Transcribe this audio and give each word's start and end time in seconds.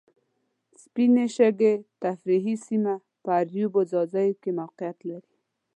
سپینې 0.81 1.25
شګې 1.35 1.73
تفریحي 2.03 2.55
سیمه 2.65 2.93
په 3.23 3.29
اریوب 3.41 3.73
ځاځیو 3.91 4.39
کې 4.41 4.49
موقیعت 4.59 4.97
لري. 5.09 5.31